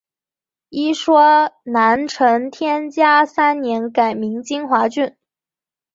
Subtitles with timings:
[0.69, 5.15] 一说南陈天嘉三年改名金华郡。